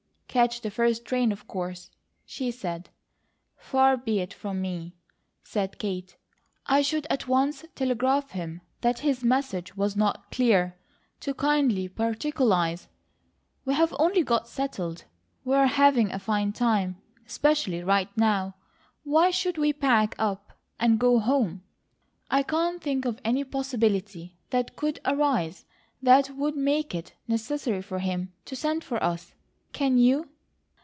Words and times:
"Catch 0.33 0.61
the 0.61 0.71
first 0.71 1.03
train, 1.03 1.33
of 1.33 1.45
course," 1.45 1.91
she 2.25 2.51
said. 2.51 2.87
"Far 3.57 3.97
be 3.97 4.19
it 4.21 4.33
from 4.33 4.61
me," 4.61 4.95
said 5.43 5.77
Kate. 5.77 6.15
"I 6.65 6.81
should 6.81 7.05
at 7.09 7.27
once 7.27 7.65
telegraph 7.75 8.31
him 8.31 8.61
that 8.79 8.99
his 8.99 9.25
message 9.25 9.75
was 9.75 9.97
not 9.97 10.31
clear, 10.31 10.77
to 11.19 11.33
kindly 11.33 11.89
particularize. 11.89 12.87
We've 13.65 13.93
only 13.99 14.23
got 14.23 14.47
settled. 14.47 15.03
We're 15.43 15.65
having 15.67 16.13
a 16.13 16.17
fine 16.19 16.53
time; 16.53 17.01
especially 17.27 17.83
right 17.83 18.07
now. 18.15 18.55
Why 19.03 19.31
should 19.31 19.57
we 19.57 19.73
pack 19.73 20.15
up 20.17 20.53
and 20.79 20.97
go 20.97 21.19
home? 21.19 21.61
I 22.29 22.43
can't 22.43 22.81
think 22.81 23.03
of 23.03 23.19
any 23.25 23.43
possibility 23.43 24.37
that 24.51 24.77
could 24.77 25.01
arise 25.03 25.65
that 26.01 26.29
would 26.37 26.55
make 26.55 26.95
it 26.95 27.15
necessary 27.27 27.81
for 27.81 27.99
him 27.99 28.31
to 28.45 28.55
send 28.55 28.85
for 28.85 29.03
us. 29.03 29.33
Can 29.73 29.97
you?" 29.97 30.27